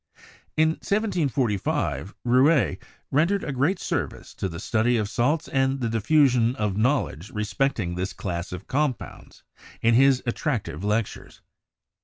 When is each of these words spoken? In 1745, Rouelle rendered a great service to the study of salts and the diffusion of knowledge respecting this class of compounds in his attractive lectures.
In 0.57 0.69
1745, 0.69 2.15
Rouelle 2.25 2.77
rendered 3.11 3.43
a 3.43 3.51
great 3.51 3.77
service 3.77 4.33
to 4.33 4.49
the 4.49 4.59
study 4.59 4.97
of 4.97 5.07
salts 5.07 5.47
and 5.47 5.79
the 5.79 5.89
diffusion 5.89 6.55
of 6.55 6.75
knowledge 6.75 7.29
respecting 7.29 7.93
this 7.93 8.11
class 8.11 8.51
of 8.51 8.65
compounds 8.65 9.43
in 9.79 9.93
his 9.93 10.23
attractive 10.25 10.83
lectures. 10.83 11.41